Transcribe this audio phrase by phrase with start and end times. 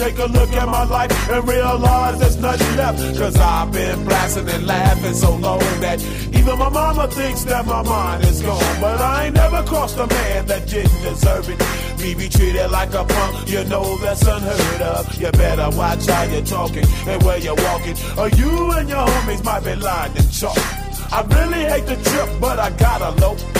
[0.00, 3.18] take a look at my life and realize there's nothing left.
[3.18, 6.02] Cause I've been blasting and laughing so long that
[6.32, 8.80] even my mama thinks that my mind is gone.
[8.80, 11.60] But I ain't never crossed a man that didn't deserve it.
[12.00, 15.20] Me be treated like a punk, you know that's unheard of.
[15.20, 19.44] You better watch how you're talking and where you're walking, or you and your homies
[19.44, 20.56] might be lined in chalk.
[21.12, 23.59] I really hate the trip, but I gotta low.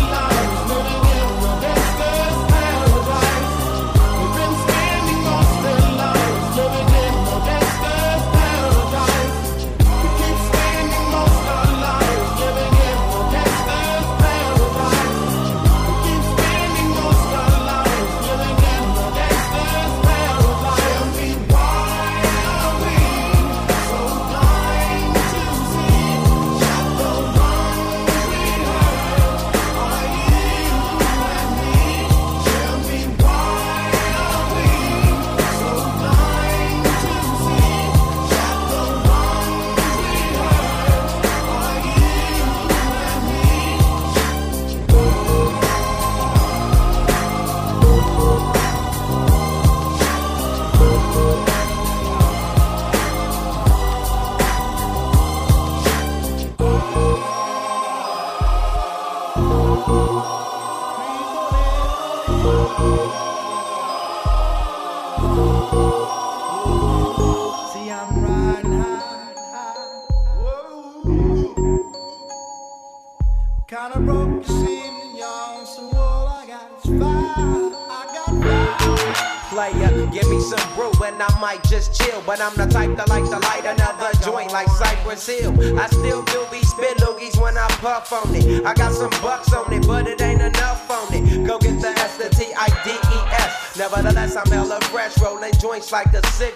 [95.91, 96.50] Like a cigarette.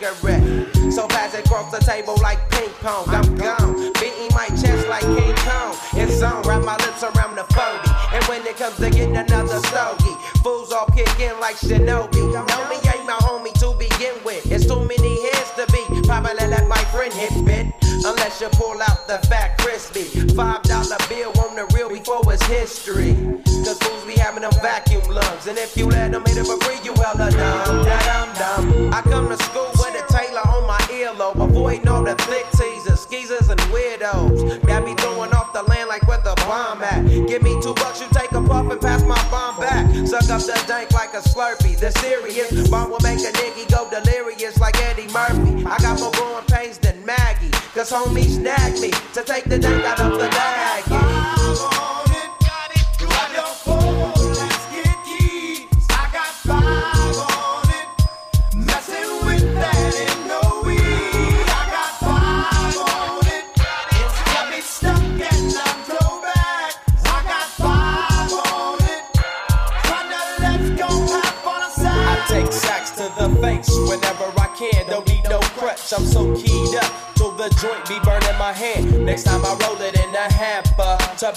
[41.15, 41.79] A slurpee.
[41.79, 45.65] The serious bomb will make a nigga go delirious like Eddie Murphy.
[45.65, 47.51] I got more growing pains than Maggie.
[47.74, 50.04] Cause homies snagged me to take the dank out of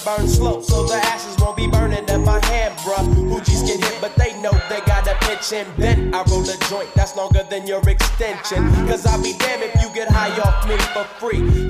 [0.03, 3.05] burn slow, so the ashes won't be burning in my hand, bruh.
[3.29, 6.13] Hoogies get hit, but they know they got a pitch and bent.
[6.13, 8.69] I roll a joint that's longer than your extension.
[8.87, 11.68] Cause I'll be damned if you get high off me for free.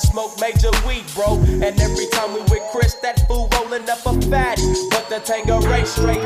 [0.00, 1.38] Smoked major weed, bro.
[1.38, 4.62] And every time we with Chris, that fool rolling up a fatty.
[4.90, 6.19] But the Tanqueray straight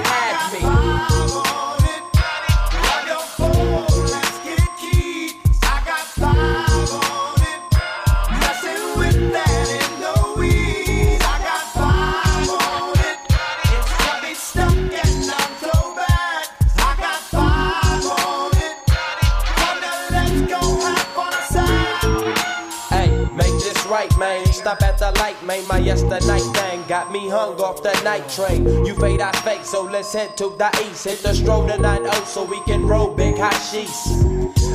[29.94, 31.04] let's head to the east.
[31.04, 34.24] Hit the stroll to 9 so we can roll big hot sheets.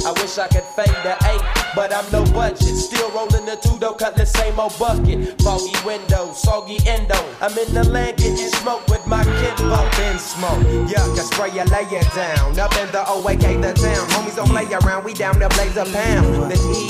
[0.06, 1.44] I wish I could fade the eight,
[1.76, 2.62] but I'm no budget.
[2.62, 5.42] Still rolling the two though, cut the same old bucket.
[5.42, 7.20] Foggy window, soggy endo.
[7.42, 10.64] I'm in the land getting smoke with my kid up in smoke.
[10.88, 12.58] Yuck, I spray you, lay it down.
[12.58, 14.08] Up in the OAK, the town.
[14.16, 16.54] Homies don't play around, we down to blaze a pound.
[16.54, 16.89] Ease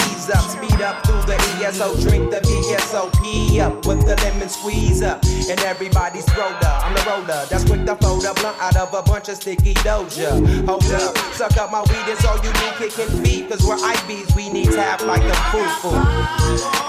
[0.99, 3.15] up, through the ESO, drink the VS SOP
[3.59, 5.23] up with the lemon squeeze up.
[5.49, 6.57] And everybody's roller.
[6.63, 9.73] I'm the roller that's quick to fold up blunt out of a bunch of sticky
[9.75, 10.65] doja.
[10.65, 13.49] Hold up, suck up my weed, it's all you need kicking feet.
[13.49, 16.88] Cause we're IBs, we need tap like a foo foo.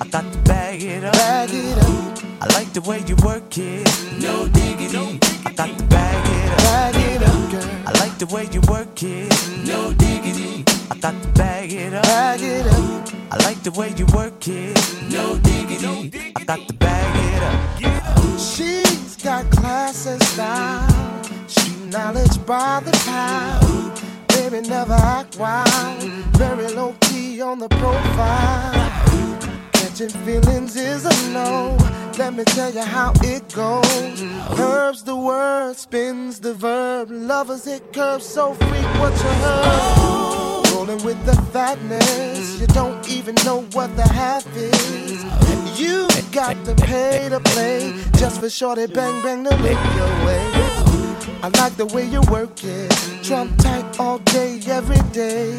[0.00, 1.12] I thought to bag it up.
[1.14, 2.18] Bag it up.
[2.42, 3.86] I like the way you work it.
[4.20, 5.18] No diggity.
[5.46, 6.58] I thought to bag it up.
[6.58, 7.70] Bag it up, girl.
[7.86, 9.32] I like the way you work it.
[9.66, 10.64] No diggity.
[10.90, 12.02] I thought to bag it up.
[12.04, 13.08] Bag it up.
[13.32, 14.76] I like the way you work it.
[15.10, 16.32] No diggity.
[16.36, 18.38] I got to bag it up.
[18.38, 21.22] She's got class and style.
[21.48, 24.02] She knowledge by the pound.
[24.28, 26.02] Baby, never act wild.
[26.36, 28.85] Very low key on the profile.
[29.96, 31.74] Catching feelings is a no.
[32.18, 34.22] Let me tell you how it goes.
[34.60, 37.08] Herbs the word, spins the verb.
[37.10, 40.72] Lovers hit curves so freak what you heard.
[40.74, 45.24] Rolling with the fatness, you don't even know what the half is.
[45.80, 50.76] You got to pay to play just for shorty bang bang to look your way.
[51.42, 52.92] I like the way you work it,
[53.24, 55.58] trump tight all day, every day.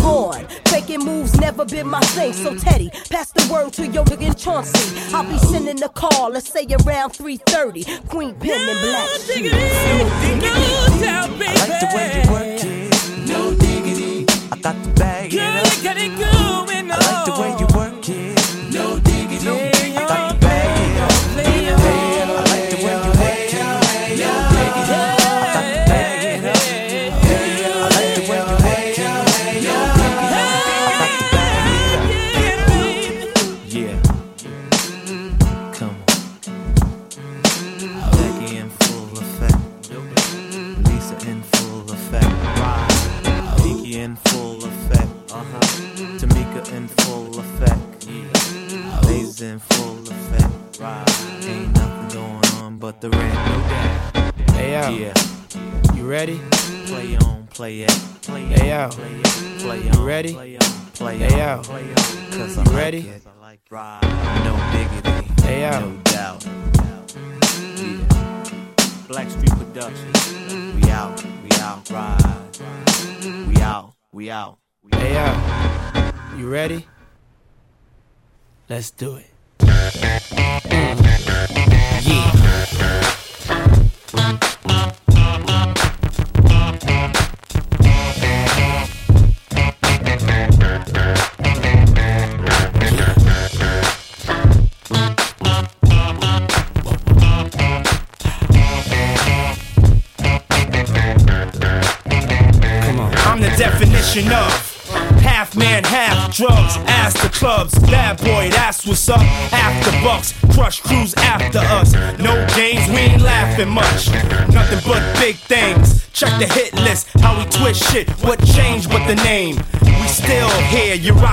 [0.00, 0.46] born.
[0.66, 2.32] Faking moves never been my thing.
[2.32, 5.14] So Teddy, pass the word to your nigga Chauncey.
[5.14, 8.08] I'll be sending a call, let's say around 3:30.
[8.08, 10.77] Queen Pen and Black Shoes.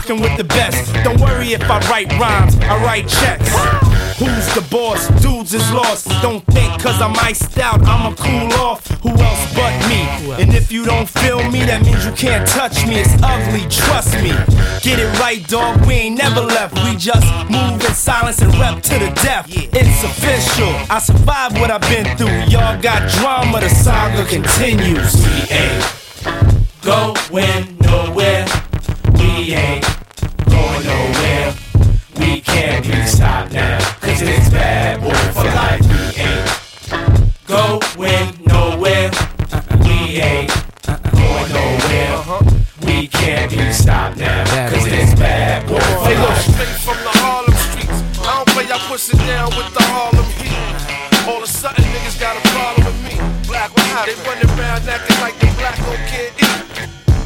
[0.06, 0.94] Rocking with the best.
[1.04, 3.50] Don't worry if I write rhymes, I write checks.
[4.20, 5.08] Who's the boss?
[5.22, 6.08] Dudes is lost.
[6.22, 8.86] Don't think cause I'm iced out, I'ma cool off.
[9.02, 10.02] Who else but me?
[10.42, 13.00] And if you don't feel me, that means you can't touch me.
[13.00, 14.32] It's ugly, trust me.
[14.82, 15.86] Get it right, dog.
[15.86, 16.76] We ain't never left.
[16.86, 19.48] We just move in silence and rep to the death.
[19.50, 20.74] It's official.
[20.90, 22.52] I survived what I've been through.
[22.52, 25.16] Y'all got drama, the saga continues.
[25.16, 25.86] We ain't
[26.82, 28.46] going nowhere.
[29.18, 29.95] We ain't
[33.56, 35.82] now, cause it's bad boy for life.
[35.88, 36.46] We ain't
[37.48, 39.12] going nowhere.
[39.82, 40.52] We ain't
[40.84, 42.16] going nowhere.
[42.86, 46.42] We can't be stopped now, cause it's bad boy for life.
[46.52, 48.20] straight from the Harlem streets.
[48.20, 51.28] I don't play, push it down with the Harlem heat.
[51.28, 53.16] All of a sudden, niggas got a problem with me.
[53.48, 54.18] Black, what happened?
[54.18, 56.32] They running around acting like the black don't care.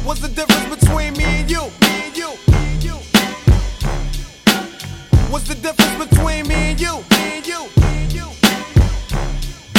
[0.06, 1.14] What's the difference between?
[1.14, 1.79] Me and you.
[5.60, 7.19] Difference between me and you?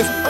[0.00, 0.29] With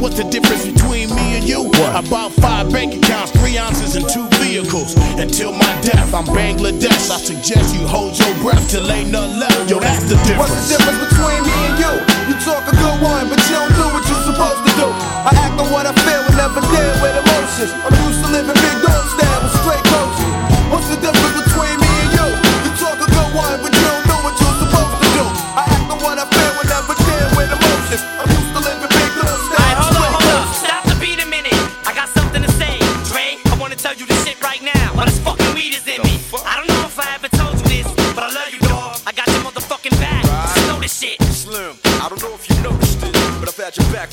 [0.00, 1.70] What's the difference between me and you?
[1.94, 4.94] About five bank accounts, three ounces, and two vehicles.
[5.16, 7.10] Until my death, I'm Bangladesh.
[7.10, 9.70] I suggest you hold your breath till ain't none left.
[9.70, 10.50] Yo, that's the difference.
[10.50, 11.92] What's the difference between me and you?
[12.28, 14.88] You talk a good one, but you don't do what you're supposed to do.
[15.24, 17.72] I act on what I feel and never deal with emotions.
[17.72, 20.03] I'm used to living big dog style with straight coasting.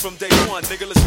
[0.02, 0.88] From day one, nigga.
[0.88, 1.01] Let's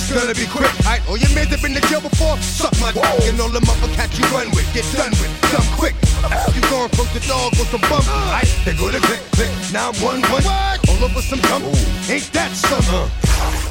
[0.00, 0.72] it's gonna be quick.
[0.80, 3.04] Alright, all oh, your mates have been to jail before, suck my Whoa.
[3.20, 3.28] dick.
[3.28, 5.94] And all the motherfuckers you run with, get done with, come quick.
[6.54, 8.04] You going from the dog on some bump.
[8.64, 9.50] They go to click, click.
[9.72, 10.44] Now I'm one, one.
[10.44, 10.88] What?
[10.88, 11.64] All over some dump.
[12.08, 12.94] Ain't that something?
[12.94, 13.29] Uh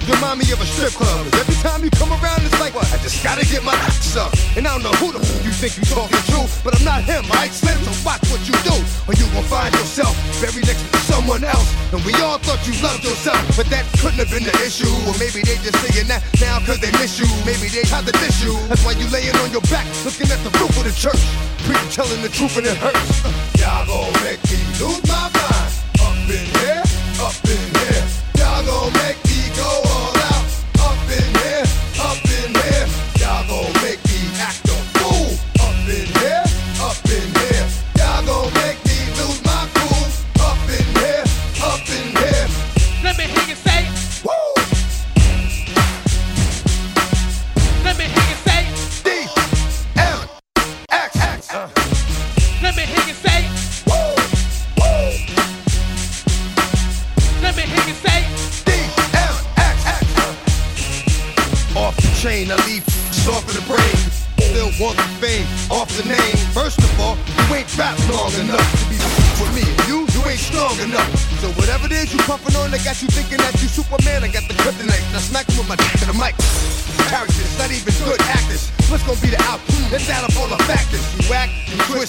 [0.09, 1.25] remind me of a strip club.
[1.29, 2.89] Cause every time you come around, it's like, what?
[2.91, 4.33] I just gotta get my ass up.
[4.57, 7.05] And I don't know who the f- you think you talking to, but I'm not
[7.05, 7.77] him, I Slim.
[7.85, 11.69] So watch what you do, or you gon' find yourself buried next to someone else.
[11.93, 14.89] And we all thought you loved yourself, but that couldn't have been the issue.
[15.05, 17.29] Or maybe they just saying that now cause they miss you.
[17.45, 18.57] Maybe they had to diss you.
[18.67, 21.21] That's why you laying on your back, looking at the roof of the church.
[21.69, 23.21] Preacher telling the truth and it hurts.
[23.61, 25.71] Y'all gon' make me lose my mind.
[26.01, 26.83] Up in here,
[27.21, 27.68] up in here.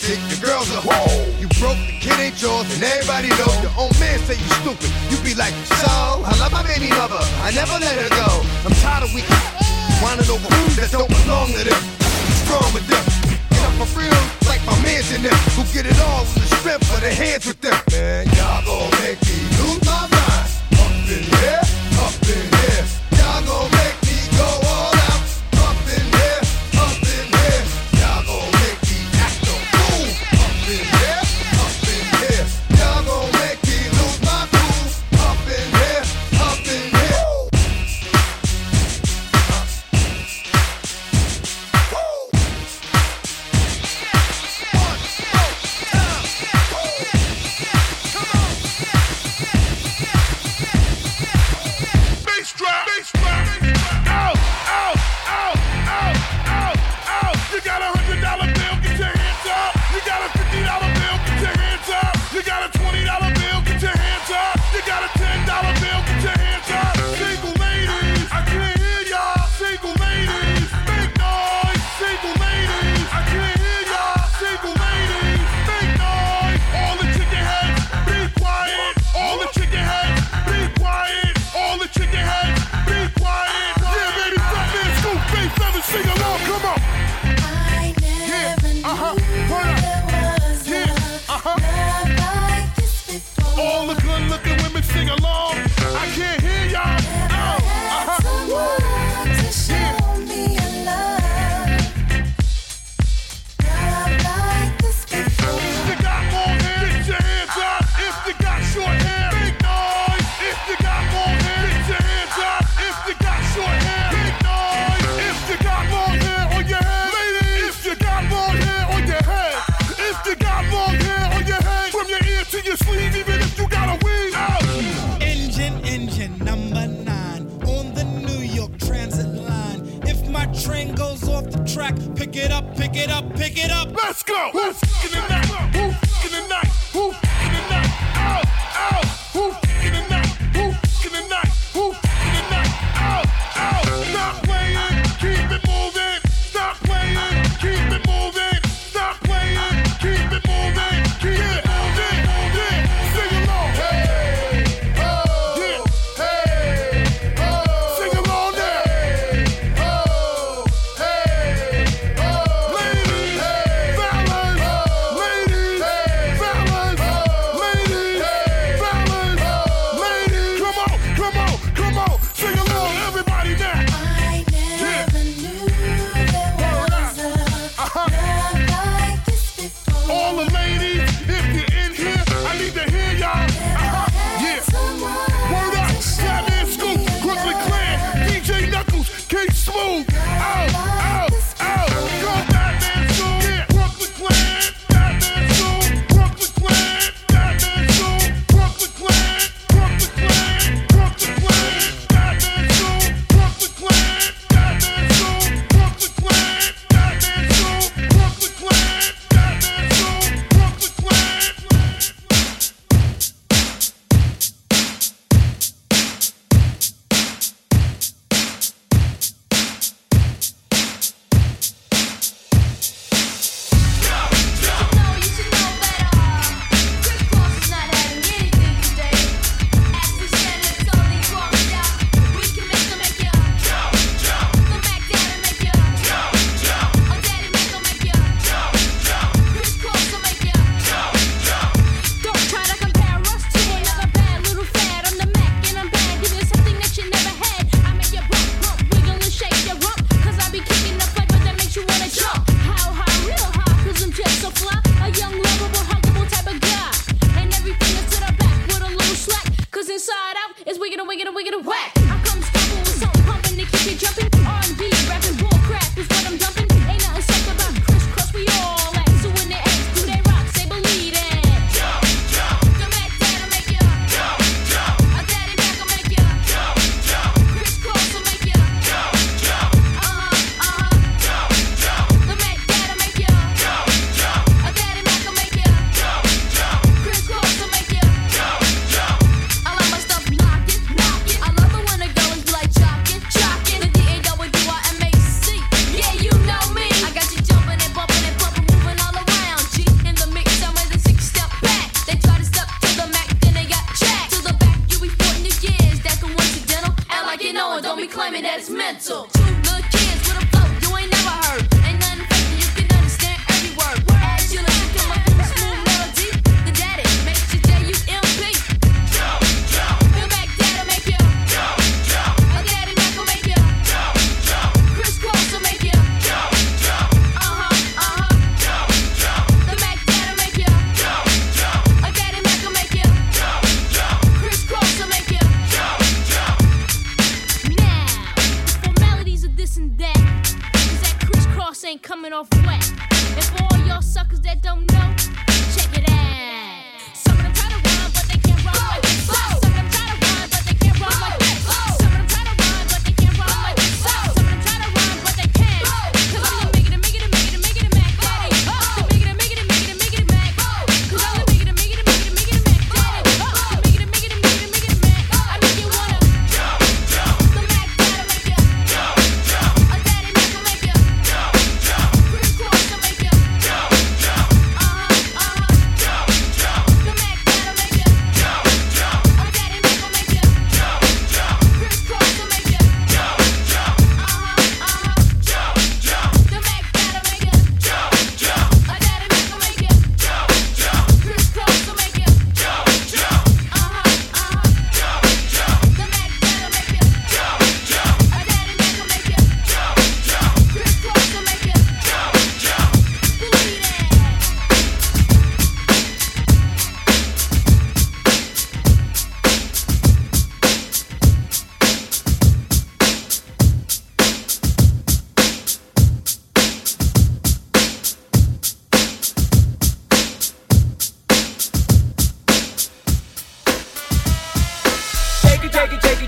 [0.00, 1.40] romantic, the girls are whoa.
[1.40, 3.56] You broke, the kid ain't yours, and everybody knows.
[3.62, 4.90] Your own man say you stupid.
[5.10, 7.20] You be like, so I love my baby mother.
[7.42, 8.28] I never let her go.
[8.64, 9.28] I'm tired of weak,
[10.02, 11.82] whining over who that don't belong to them.
[12.46, 13.04] Strong with them,
[13.50, 15.36] get up for real, like my man's in them.
[15.56, 17.59] Who get it all with the strength of the hands with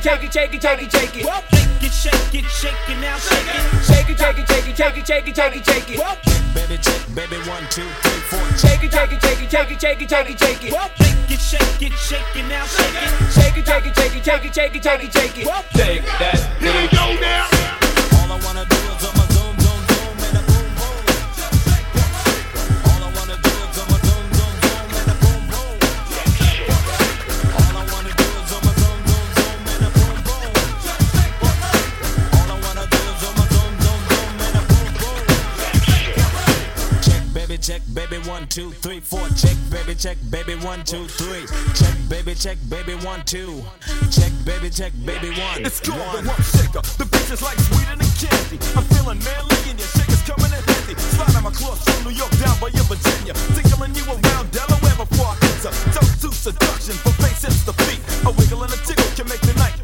[0.03, 1.83] it, shake it, shake it, shake it, shake it, shake it, shake it.
[1.83, 3.85] Shake it, shake it, shake it now, shake it.
[3.85, 6.55] Shake it, shake it, shake it, shake it, shake it, shake it, shake it.
[6.55, 8.41] Baby, check, baby, one, two, three, four.
[8.59, 10.73] Shake it, shake it, shake it, shake it, shake it, shake it, shake it.
[10.73, 13.33] Shake it, shake it, shake it now, shake it.
[13.33, 15.65] Shake it, shake it, shake it, shake it, shake it, shake it, shake it.
[15.73, 16.39] Take that.
[16.61, 17.82] Here we go now.
[38.43, 39.23] One, two, three, four.
[39.39, 41.47] Check, baby, check, baby, one, two, three.
[41.79, 43.63] Check, baby, check, baby, one, two.
[44.11, 45.63] Check, baby, check, baby, one.
[45.63, 46.83] It's called the rump shaker.
[46.99, 48.59] The beach is like sweeter than candy.
[48.75, 50.95] I'm feeling manly and your shaker's coming in handy.
[51.15, 53.35] Slide on my clothes from New York down by your Virginia.
[53.55, 55.71] Tickling you around Delaware before I enter.
[55.95, 58.03] Toast to seduction from face hips to feet.
[58.27, 59.82] A wiggle and a tickle can make the night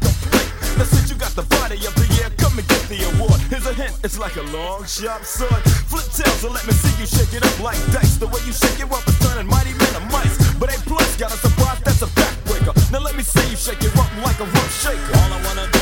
[3.89, 5.61] hint, it's like a long sharp sword.
[5.89, 8.17] Flip tails and let me see you shake it up like dice.
[8.17, 10.37] The way you shake it up is turning mighty men to mice.
[10.59, 12.73] But A plus got a surprise that's a backbreaker.
[12.91, 15.13] Now let me see you shake it up like a rump shaker.
[15.17, 15.78] All I wanna do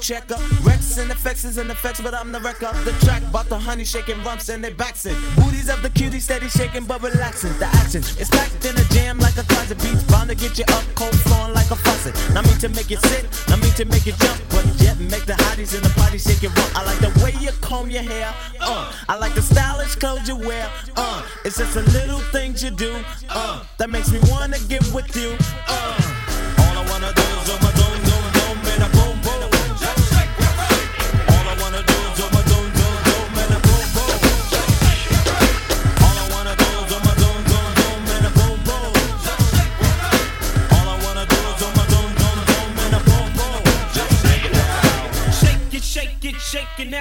[0.00, 0.36] checker.
[0.64, 3.22] Wreckx-N-Effect is in effects, but I'm the wreck of the track.
[3.32, 5.06] Bought the honey shaking rumps and they backs.
[5.36, 7.52] Booties of the cutie steady shaking but relaxing.
[7.58, 10.02] The action is packed in a jam like a closet beats.
[10.04, 12.14] Bound to get you up, cold flowing like a faucet.
[12.34, 15.26] Not mean to make you sit, not mean to make you jump, but yet make
[15.26, 16.76] the hotties in the party shake it rump.
[16.76, 18.34] I like the way you comb your hair.
[18.60, 20.70] Uh, I like the stylish clothes you wear.
[20.96, 22.94] Uh, it's just the little things you do.
[23.28, 25.36] Uh, that makes me wanna get with you.
[25.68, 26.24] Uh.
[26.58, 27.77] All I wanna do is I'ma zoom,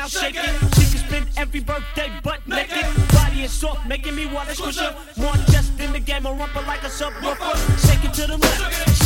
[0.09, 0.55] shake it.
[0.75, 2.85] She can spend every birthday butt naked.
[3.13, 4.95] Body is soft, making me wanna squish her.
[5.17, 7.55] More just in the game, a rumper like a subwoofer.
[7.87, 8.96] Shake it to the left,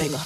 [0.00, 0.24] banger.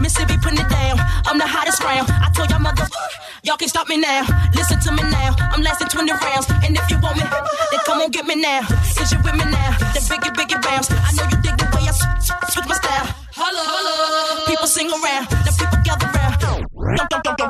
[0.00, 0.96] Mississippi it down.
[1.28, 2.08] I'm the hottest round.
[2.08, 3.14] I told y'all motherfuckers,
[3.44, 4.24] y'all can stop me now.
[4.54, 5.36] Listen to me now.
[5.52, 6.48] I'm lasting 20 rounds.
[6.64, 7.24] And if you want me,
[7.70, 8.62] then come on get me now.
[8.96, 9.76] Cause you with me now.
[9.92, 10.88] The biggie, biggie rounds.
[10.90, 13.06] I know you dig the way I switch my style.
[13.36, 14.46] Holla, holla.
[14.48, 15.28] People sing around.
[15.44, 16.40] The people gather around.
[16.40, 17.49] Don't, don't, don't, don't.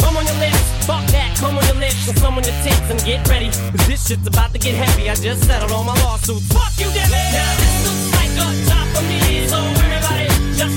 [0.00, 2.88] come on your lips, fuck that, come on your lips, and some on your tits,
[2.90, 3.50] and get ready.
[3.50, 5.08] Cause this shit's about to get heavy.
[5.10, 6.46] I just settled all my lawsuits.
[6.52, 7.12] Fuck you, Debbie!
[7.12, 10.26] Now this looks like a job for me, so everybody
[10.56, 10.76] just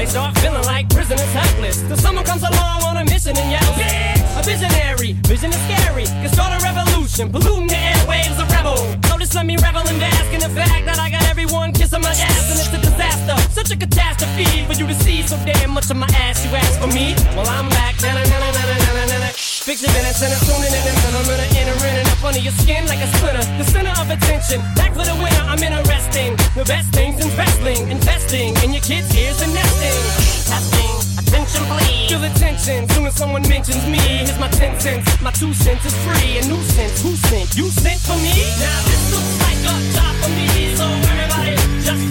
[0.00, 3.76] They start feeling like prisoners helpless, till someone comes along on a mission and yells,
[3.76, 8.80] "Bitch!" A visionary, vision is scary, can start a revolution, polluting the airwaves, a rebel.
[9.18, 12.12] Just let me revel and bask in the fact that I got everyone kissing my
[12.12, 15.90] ass, and it's a disaster, such a catastrophe for you to see so damn much
[15.90, 16.46] of my ass.
[16.46, 18.00] You ask for me, well I'm back.
[18.00, 18.89] Na, na, na,
[19.70, 22.90] Fiction and assuming it and then I'm gonna enter in and up under your skin
[22.90, 23.46] like a splinter.
[23.54, 25.46] The center of attention, back for the winner.
[25.46, 26.34] I'm interesting.
[26.58, 29.94] The best things in wrestling, investing in your kids' ears and nesting.
[30.50, 30.90] Testing,
[31.22, 32.10] attention please.
[32.10, 34.02] Feel the tension soon as someone mentions me.
[34.26, 36.42] Here's my ten cents, my two cents is free.
[36.42, 37.54] A nuisance, who sent?
[37.54, 38.34] You sent for me?
[38.58, 41.54] Now this looks like a job for me, so everybody
[41.86, 42.02] just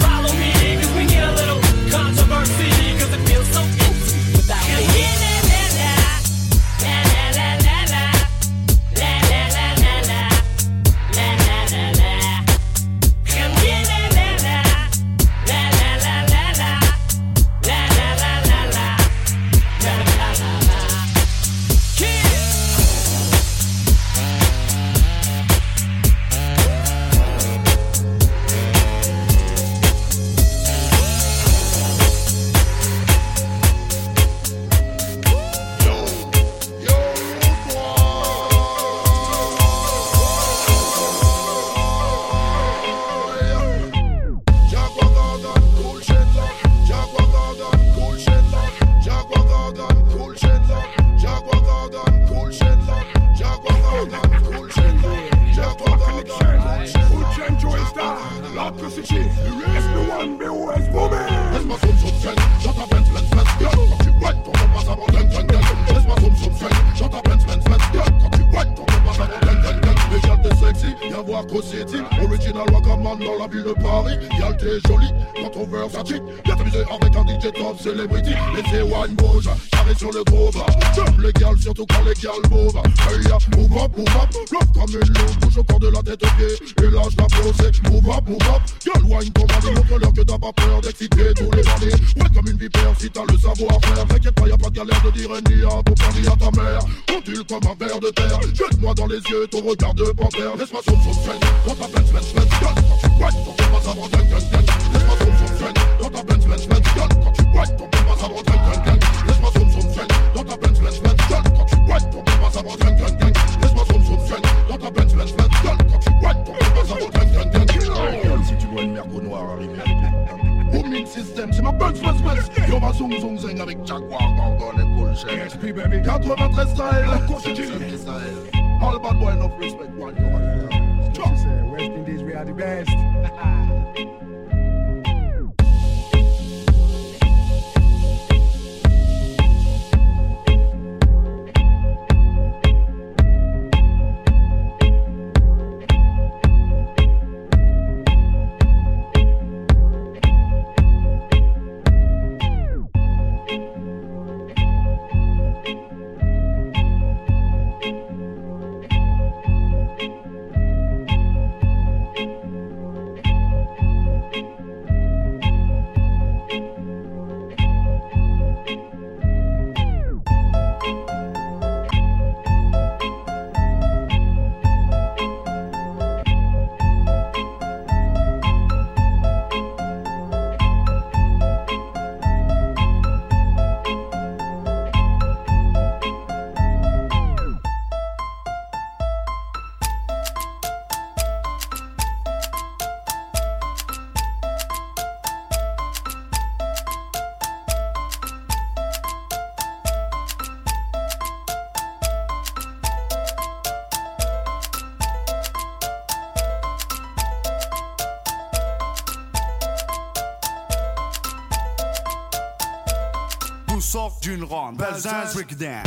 [214.50, 215.84] Belzins Breakdown.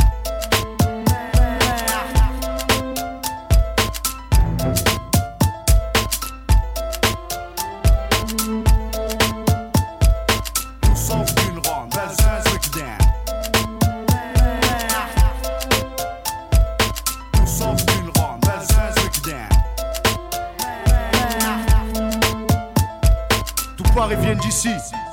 [23.76, 24.70] Tout part et vient d'ici.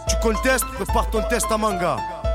[0.08, 1.98] Tu contestes, prépare ton test à manga.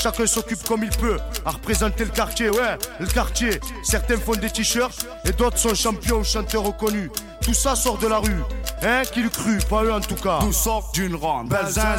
[0.00, 3.60] Chacun s'occupe comme il peut à représenter le quartier, ouais, le quartier.
[3.82, 7.10] Certains font des t-shirts et d'autres sont champions ou chanteurs reconnus.
[7.42, 8.42] Tout ça sort de la rue.
[8.82, 10.40] Hein, qui le cru Pas eux en tout cas.
[10.42, 11.98] Nous sort d'une ronde, Belzins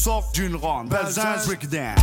[0.00, 0.88] sort d'une ronde.
[0.88, 1.94] Belzance, Rick Dan.